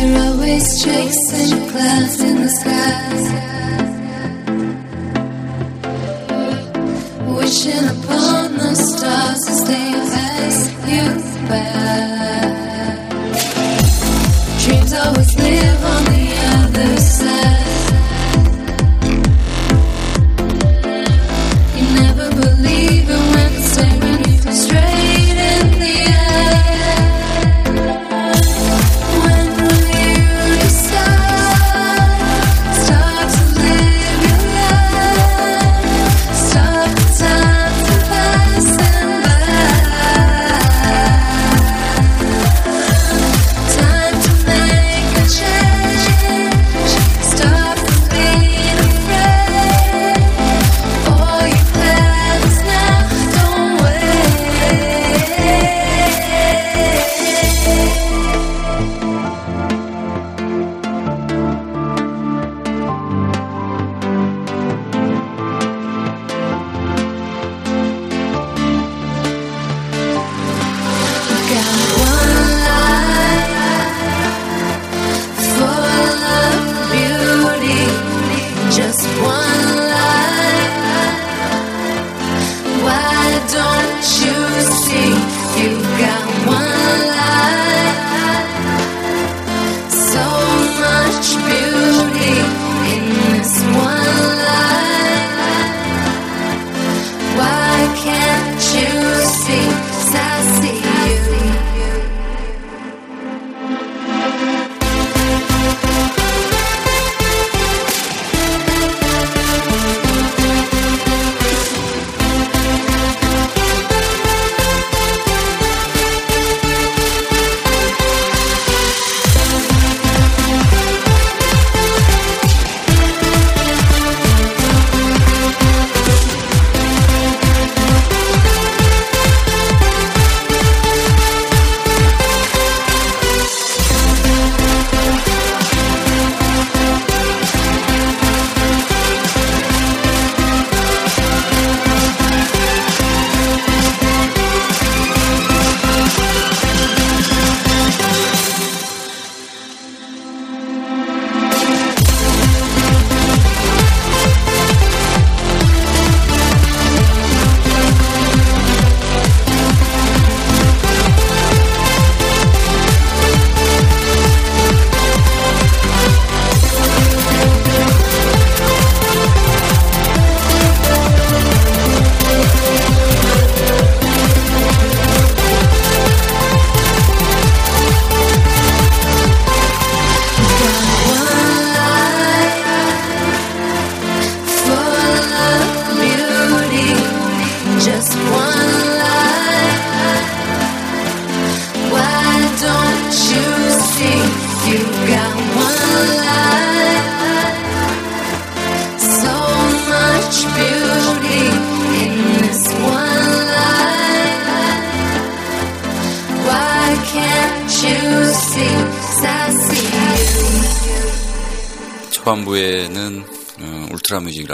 [14.98, 16.26] Always live on the
[16.56, 17.25] other side.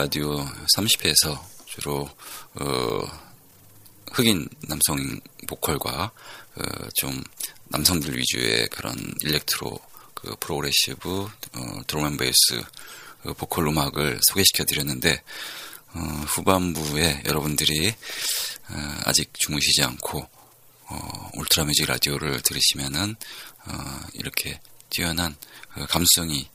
[0.02, 0.43] 라디오
[0.76, 2.10] 30회에서 주로
[2.56, 3.02] 어,
[4.14, 4.97] 흑인 남성
[5.47, 6.12] 보컬과
[6.56, 7.24] 어, 좀
[7.68, 9.80] 남성들 위주의 그런 electro
[10.16, 12.36] 그 progressive 어, drum and bass
[13.22, 15.22] 그 보컬 음악을 소개시켜 드렸는데
[15.93, 20.28] 어, 후반부에 여러분들이 어, 아직 주무시지 않고
[20.89, 23.16] 어, 울트라 뮤직 라디오를 들으시면은
[23.68, 25.36] 어, 이렇게 뛰어난
[25.76, 26.49] 그 감수성이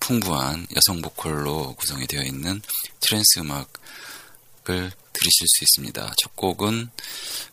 [0.00, 2.60] 풍부한 여성 보컬로 구성이 되어 있는
[3.00, 6.14] trance 음악을 들으실 수 있습니다.
[6.22, 6.90] 첫 곡은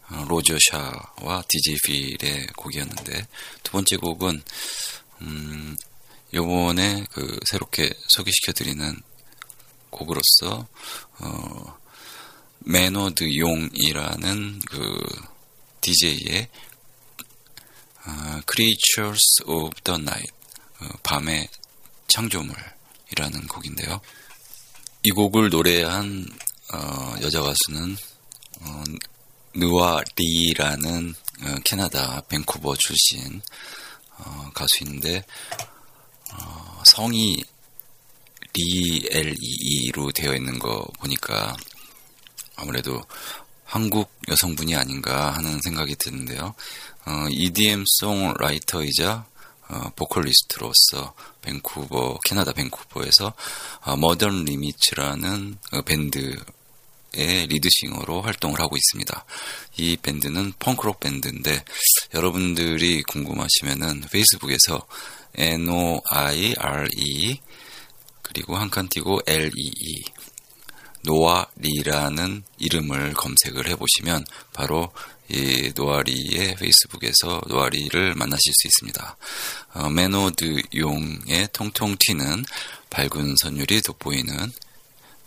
[0.10, 3.28] 어, 로저 샤와 DJ 필의 곡이었는데
[3.64, 4.44] 두 번째 곡은
[5.22, 5.78] 음,
[6.34, 9.02] 요번에 그 새롭게 소개시켜 드리는
[9.90, 10.68] 곡으로서
[11.20, 11.78] 어,
[12.60, 15.00] 매너드 용이라는 그
[15.82, 16.50] DJ의
[18.06, 20.34] 어, Creatures of the Night
[20.82, 21.48] 어, 밤의
[22.08, 24.02] 창조물이라는 곡인데요.
[25.04, 26.28] 이 곡을 노래한
[26.74, 27.96] 어, 여자 가수는
[28.62, 28.84] 어,
[29.54, 33.42] 느와 리라는 어, 캐나다 밴쿠버 출신
[34.18, 35.24] 어, 가수인데
[36.34, 37.44] 어, 성이
[38.54, 41.56] 리엘이로 되어 있는 거 보니까
[42.56, 43.04] 아무래도
[43.66, 46.56] 한국 여성분이 아닌가 하는 생각이 드는데요.
[47.06, 49.26] 어, EDM songwriter이자
[49.70, 53.34] 어, 보컬리스트로서 밴쿠버 캐나다 밴쿠버에서
[53.86, 56.36] 어, 머던 리미츠라는 어, 밴드
[57.18, 59.24] 의 lead singer로 활동을 하고 있습니다.
[59.78, 61.64] 이 밴드는 펑크록 밴드인데
[62.14, 64.86] 여러분들이 궁금하시면은 페이스북에서
[65.36, 67.40] N-O-I-R-E
[68.22, 70.04] 그리고 한 칸 띄고 L-E-E
[71.04, 74.92] 노아리라는 이름을 검색을 해보시면 바로
[75.30, 79.18] 이 노아리의 페이스북에서 노아리를 만나실 수 있습니다.
[79.74, 82.46] 어, 메노드 용의 통통 튀는
[82.90, 84.52] 밝은 선율이 돋보이는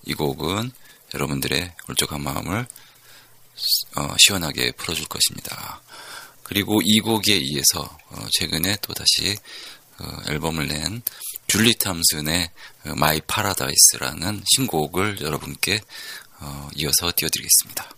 [0.07, 0.71] 이 곡은
[1.15, 2.67] 여러분들의 울적한 마음을
[3.97, 5.83] 어, 시원하게 풀어줄 것입니다.
[6.45, 9.37] 그리고 이 곡에 이어서 어, 최근에 또 다시
[9.99, 11.03] 어, 앨범을 낸
[11.49, 12.51] 줄리 탐슨의
[12.97, 15.81] 마이 파라다이스라는 신곡을 여러분께
[16.41, 17.98] 어, 이어서 띄워드리겠습니다.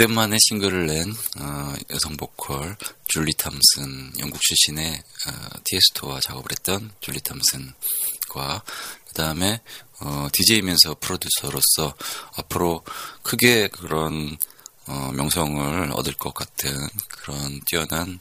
[0.00, 2.74] 오랜만에 싱글을 낸 어, 여성 보컬
[3.06, 8.62] 줄리 탐슨, 영국 출신의 어, 티에스토와 작업을 했던 줄리 탐슨과
[9.06, 9.60] 그 다음에
[10.00, 11.94] 어, DJ이면서 프로듀서로서
[12.34, 12.82] 앞으로
[13.22, 14.38] 크게 그런
[14.86, 16.74] 어, 명성을 얻을 것 같은
[17.08, 18.20] 그런 뛰어난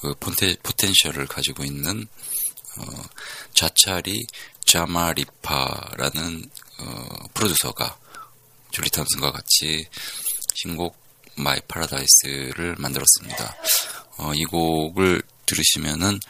[0.00, 2.08] 그 포텐, 포텐셜을 가지고 있는
[2.78, 3.02] 어,
[3.52, 4.26] 자차리
[4.64, 7.98] 자마리파라는 어, 프로듀서가
[8.70, 9.86] 줄리 탐슨과 같이
[10.54, 11.07] 신곡
[11.38, 13.56] My Paradise를 만들었습니다.
[14.18, 16.20] 어, 이 곡을 들으시면은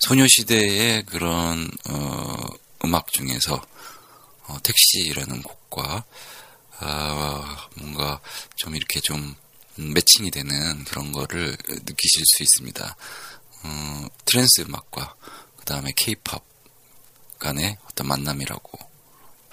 [0.00, 2.36] 소녀시대의 그런 어,
[2.84, 3.64] 음악 중에서
[4.46, 6.04] 어, 택시라는 곡과
[6.78, 8.20] 아, 뭔가
[8.56, 9.34] 좀 이렇게 좀
[9.76, 12.96] matching이 되는 그런 거를 느끼실 수 있습니다.
[13.62, 15.14] 어, trance 음악과
[15.56, 16.44] 그 다음에 케이팝
[17.38, 18.83] 간의 어떤 만남이라고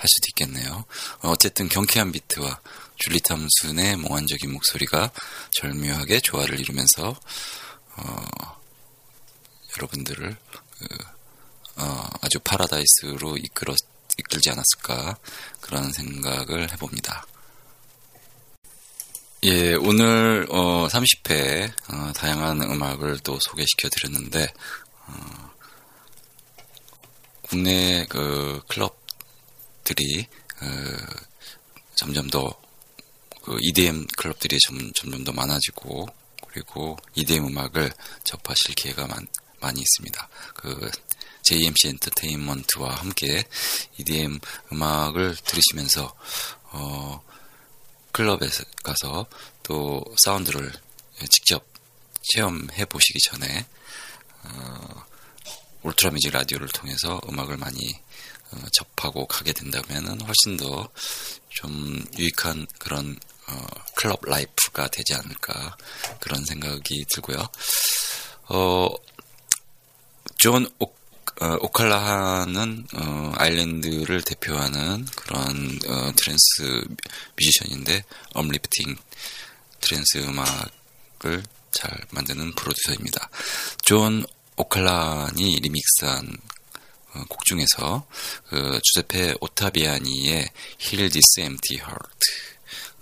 [0.01, 0.83] 할 수도 있겠네요.
[1.21, 2.59] 어, 어쨌든 경쾌한 비트와
[2.97, 5.11] 줄리 탐순의 몽환적인 목소리가
[5.51, 7.15] 절묘하게 조화를 이루면서
[7.97, 8.25] 어,
[9.77, 10.35] 여러분들을
[10.79, 10.87] 그,
[11.75, 13.75] 어, 아주 파라다이스로 이끌어
[14.17, 15.17] 이끌지 않았을까
[15.61, 17.25] 그런 생각을 해봅니다.
[19.43, 24.51] 예, 오늘 어, 30회 어, 다양한 음악을 또 소개시켜 드렸는데
[25.07, 25.51] 어,
[27.43, 29.00] 국내 그 클럽
[29.83, 30.27] 들이
[30.61, 30.67] 어,
[31.95, 32.61] 점점 더
[33.41, 36.07] 그 EDM 클럽들이 점, 점점 더 많아지고
[36.47, 37.91] 그리고 EDM 음악을
[38.23, 39.27] 접하실 기회가 많,
[39.59, 40.29] 많이 있습니다.
[40.55, 40.91] 그
[41.43, 43.43] JMC 엔터테인먼트와 함께
[43.97, 44.39] EDM
[44.71, 46.13] 음악을 들으시면서
[46.71, 47.23] 어,
[48.11, 48.47] 클럽에
[48.83, 49.25] 가서
[49.63, 50.71] 또 사운드를
[51.29, 51.65] 직접
[52.33, 53.65] 체험해 보시기 전에
[54.43, 55.05] 어,
[55.81, 58.10] 울트라 뮤직 라디오를 통해서 음악을 많이 어,
[58.73, 60.89] 접하고 가게 된다면 훨씬 더
[61.51, 65.77] 좀 유익한 그런 어, 클럽 라이프가 되지 않을까
[66.19, 67.37] 그런 생각이 들고요.
[68.49, 68.89] 어,
[70.37, 70.85] 존 오,
[71.41, 76.83] 어, 오칼라한은 어, 아일랜드를 대표하는 그런 어, trance
[77.35, 78.95] 뮤지션인데 uplifting
[79.81, 83.29] trance 음악을 잘 만드는 프로듀서입니다.
[83.83, 84.25] 존
[84.55, 86.60] 오칼란이 리믹스한 어,
[87.27, 88.07] 곡 중에서
[88.47, 90.49] 그 주제페 오타비아니의
[90.81, 92.19] Heal This Empty Heart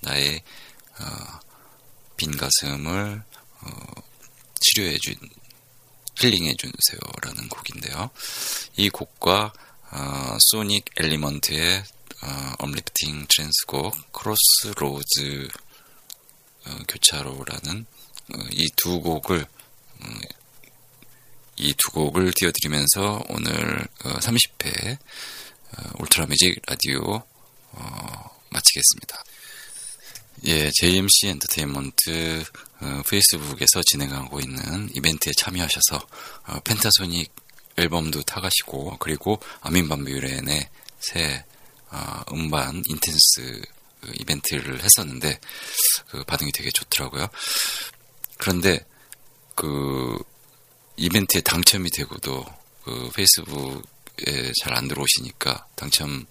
[0.01, 0.41] 나의
[0.99, 1.39] 어,
[2.18, 3.24] 빈 가슴을
[3.62, 3.70] 어,
[4.62, 5.16] 치료해준
[6.18, 8.10] 힐링해주세요라는 곡인데요.
[8.76, 9.53] 이 곡과
[9.91, 11.84] 어, 소닉 엘리먼트의
[12.22, 15.48] 어, uplifting trance곡 Crossroads
[16.66, 17.86] 어, 교차로라는
[18.34, 19.45] 어, 이두 곡을
[21.60, 24.97] 이 두 곡을 띄워드리면서 오늘 30회
[25.99, 27.22] 울트라 뮤직 라디오
[27.72, 29.24] 어, 마치겠습니다.
[30.45, 32.43] 예, JMC 엔터테인먼트
[32.80, 36.07] 어, 페이스북에서 진행하고 있는 이벤트에 참여하셔서
[36.47, 37.30] 어, 펜타소닉
[37.76, 41.43] 앨범도 타가시고 그리고 아민밤비유렌의 새
[41.91, 43.62] 어, 음반 인텐스
[43.99, 45.39] 그 이벤트를 했었는데
[46.07, 47.28] 그 반응이 되게 좋더라고요.
[48.38, 48.86] 그런데
[49.55, 50.18] 그
[51.00, 52.45] 이벤트에 당첨이 되고도
[52.84, 56.26] 그 페이스북에 잘 안 들어오시니까 당첨이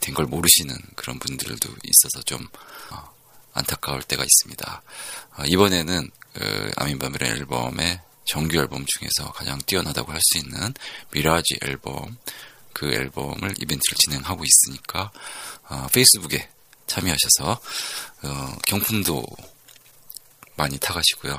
[0.00, 2.46] 된 걸 모르시는 그런 분들도 있어서 좀
[2.90, 3.10] 어,
[3.54, 4.82] 안타까울 때가 있습니다.
[5.38, 10.74] 어, 이번에는 그 아민밤의 앨범의 정규 앨범 중에서 가장 뛰어나다고 할 수 있는
[11.12, 12.16] Mirage 앨범
[12.72, 15.10] 그 앨범을 이벤트를 진행하고 있으니까
[15.68, 16.48] 어, 페이스북에
[16.86, 17.60] 참여하셔서
[18.24, 19.24] 어, 경품도
[20.56, 21.38] 많이 타가시고요.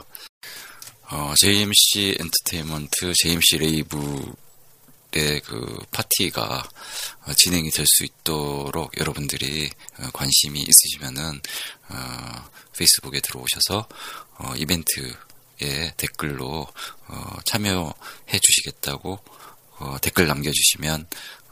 [1.12, 6.70] 어, JMC 엔터테인먼트, JMC 레이브의 그 파티가
[7.26, 11.41] 어, 진행이 될 수 있도록 여러분들이 어, 관심이 있으시면은
[11.89, 13.89] 어, 페이스북에 들어오셔서
[14.38, 16.66] 어, 이벤트에 댓글로
[17.07, 19.20] 어, 참여해 주시겠다고
[19.80, 21.07] 어, 댓글 남겨주시면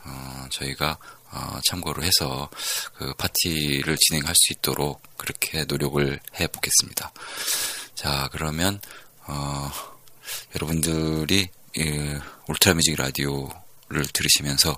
[0.06, 0.98] 어, 저희가
[1.32, 2.50] 어, 참고를 해서
[2.96, 7.12] 그 파티를 진행할 수 있도록 그렇게 노력을 해 보겠습니다.
[7.94, 8.80] 자, 그러면
[9.30, 9.72] 어,
[10.56, 14.78] 여러분들이 이 울트라 뮤직 라디오를 들으시면서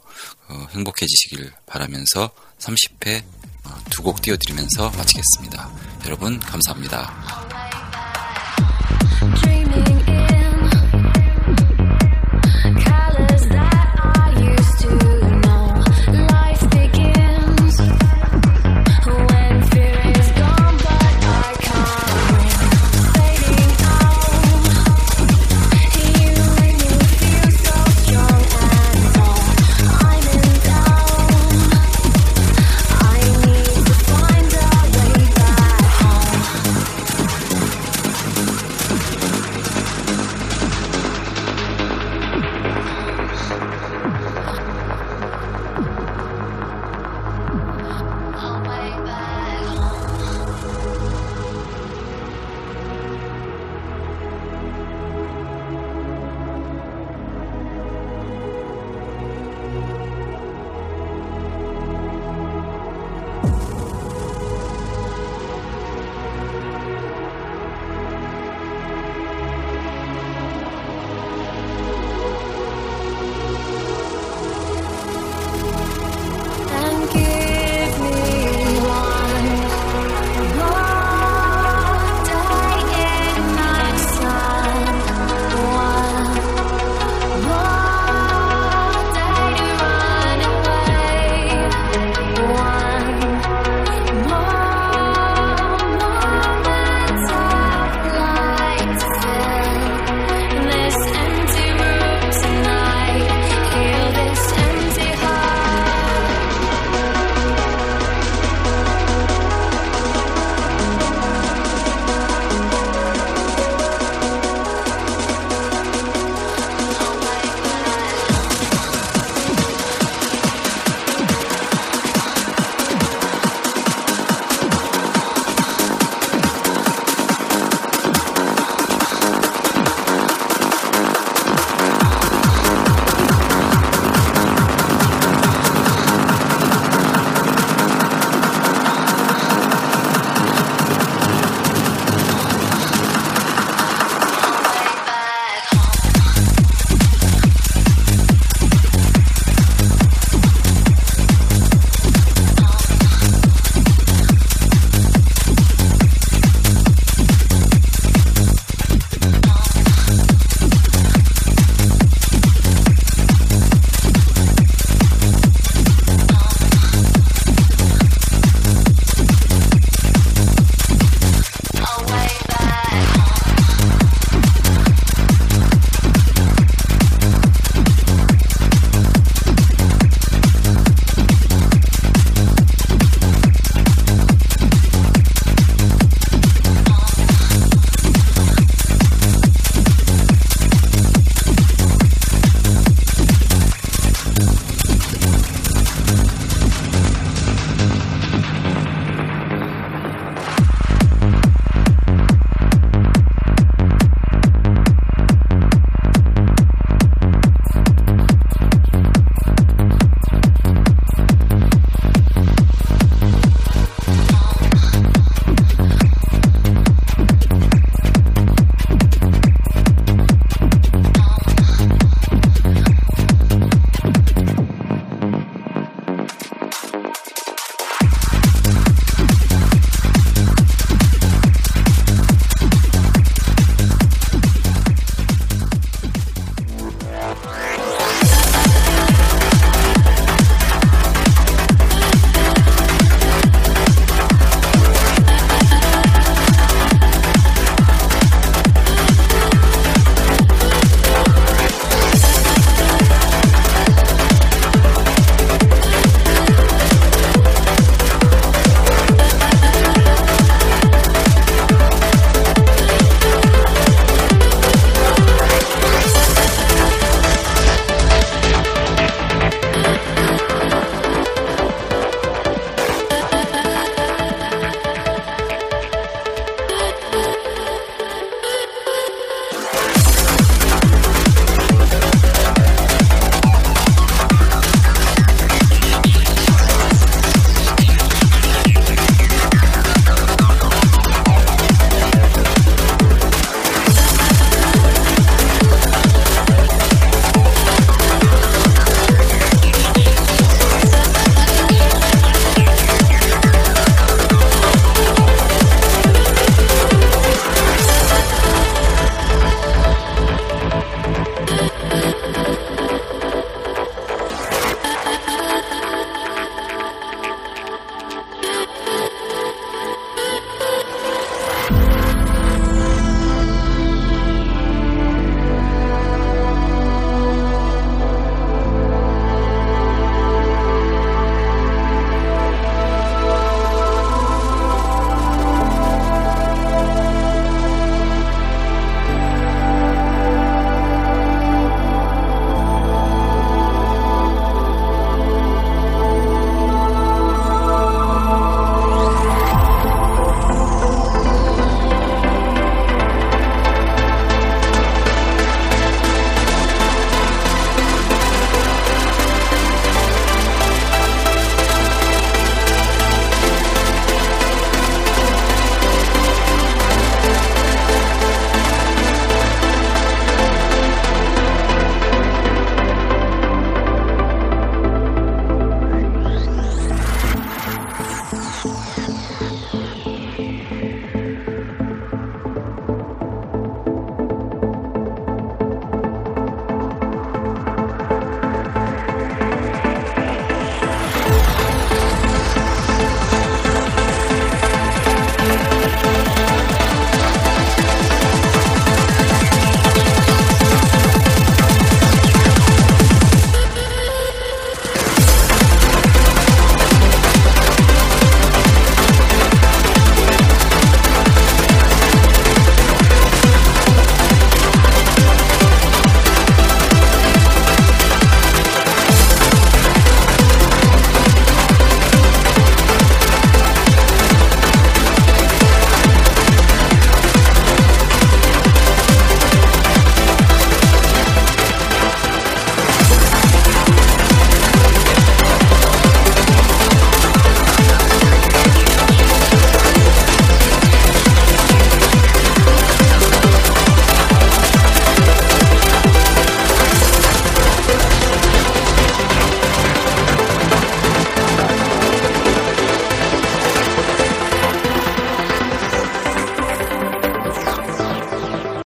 [0.49, 3.23] 어, 행복해지시길 바라면서 30회
[3.63, 5.71] 어, 두곡 띄워드리면서 마치겠습니다.
[6.05, 7.80] 여러분 감사합니다.